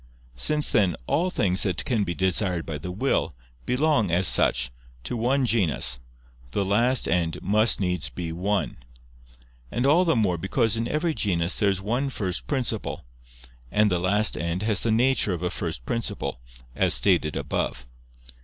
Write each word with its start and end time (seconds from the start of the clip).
Since, 0.35 0.71
then, 0.71 0.95
all 1.05 1.29
things 1.29 1.61
that 1.61 1.85
can 1.85 2.03
be 2.03 2.15
desired 2.15 2.65
by 2.65 2.79
the 2.79 2.89
will, 2.91 3.31
belong, 3.67 4.09
as 4.09 4.27
such, 4.27 4.71
to 5.03 5.15
one 5.15 5.45
genus, 5.45 5.99
the 6.53 6.65
last 6.65 7.07
end 7.07 7.39
must 7.43 7.79
needs 7.79 8.09
be 8.09 8.31
one. 8.31 8.77
And 9.69 9.85
all 9.85 10.03
the 10.03 10.15
more 10.15 10.39
because 10.39 10.75
in 10.75 10.87
every 10.91 11.13
genus 11.13 11.59
there 11.59 11.69
is 11.69 11.83
one 11.83 12.09
first 12.09 12.47
principle; 12.47 13.05
and 13.71 13.91
the 13.91 13.99
last 13.99 14.35
end 14.35 14.63
has 14.63 14.81
the 14.81 14.91
nature 14.91 15.33
of 15.33 15.43
a 15.43 15.51
first 15.51 15.85
principle, 15.85 16.39
as 16.75 16.95
stated 16.95 17.35
above. 17.37 17.85